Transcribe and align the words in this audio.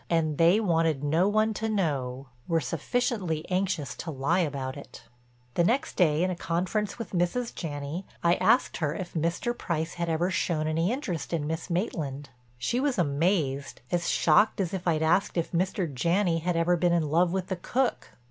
And 0.09 0.39
they 0.39 0.59
wanted 0.59 1.03
no 1.03 1.27
one 1.27 1.53
to 1.53 1.69
know; 1.69 2.29
were 2.47 2.59
sufficiently 2.59 3.45
anxious 3.51 3.93
to 3.97 4.09
lie 4.09 4.39
about 4.39 4.75
it. 4.75 5.03
The 5.53 5.63
next 5.63 5.95
day 5.95 6.23
in 6.23 6.31
a 6.31 6.35
conference 6.35 6.97
with 6.97 7.11
Mrs. 7.11 7.53
Janney, 7.53 8.07
I 8.23 8.33
asked 8.37 8.77
her 8.77 8.95
if 8.95 9.13
Mr. 9.13 9.55
Price 9.55 9.93
had 9.93 10.09
ever 10.09 10.31
shown 10.31 10.67
any 10.67 10.91
interest 10.91 11.33
in 11.33 11.45
Miss 11.45 11.69
Maitland. 11.69 12.29
She 12.57 12.79
was 12.79 12.97
amazed, 12.97 13.81
as 13.91 14.09
shocked 14.09 14.59
as 14.59 14.73
if 14.73 14.87
I'd 14.87 15.03
asked 15.03 15.37
if 15.37 15.51
Mr. 15.51 15.93
Janney 15.93 16.39
had 16.39 16.57
ever 16.57 16.75
been 16.75 16.93
in 16.93 17.07
love 17.11 17.31
with 17.31 17.49
the 17.49 17.55
cook. 17.55 18.09